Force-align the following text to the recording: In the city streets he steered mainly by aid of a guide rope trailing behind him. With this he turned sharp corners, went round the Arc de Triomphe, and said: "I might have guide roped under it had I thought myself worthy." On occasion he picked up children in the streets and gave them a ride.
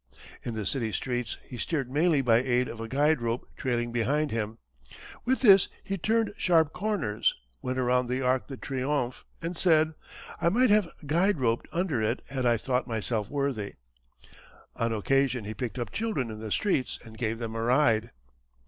In 0.41 0.55
the 0.55 0.65
city 0.65 0.91
streets 0.91 1.37
he 1.45 1.57
steered 1.57 1.91
mainly 1.91 2.21
by 2.21 2.37
aid 2.37 2.67
of 2.67 2.79
a 2.79 2.87
guide 2.87 3.21
rope 3.21 3.47
trailing 3.55 3.91
behind 3.91 4.31
him. 4.31 4.57
With 5.25 5.41
this 5.41 5.69
he 5.83 5.95
turned 5.95 6.33
sharp 6.37 6.73
corners, 6.73 7.35
went 7.61 7.77
round 7.77 8.09
the 8.09 8.19
Arc 8.19 8.47
de 8.47 8.57
Triomphe, 8.57 9.23
and 9.43 9.55
said: 9.55 9.93
"I 10.41 10.49
might 10.49 10.71
have 10.71 10.89
guide 11.05 11.39
roped 11.39 11.67
under 11.71 12.01
it 12.01 12.23
had 12.29 12.47
I 12.47 12.57
thought 12.57 12.87
myself 12.87 13.29
worthy." 13.29 13.73
On 14.75 14.91
occasion 14.91 15.45
he 15.45 15.53
picked 15.53 15.77
up 15.77 15.91
children 15.91 16.31
in 16.31 16.39
the 16.39 16.51
streets 16.51 16.97
and 17.05 17.15
gave 17.15 17.37
them 17.37 17.53
a 17.53 17.61
ride. 17.61 18.09